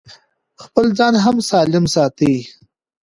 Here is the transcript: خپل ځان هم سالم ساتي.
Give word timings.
خپل 0.63 0.85
ځان 0.97 1.13
هم 1.25 1.37
سالم 1.49 1.85
ساتي. 1.95 2.33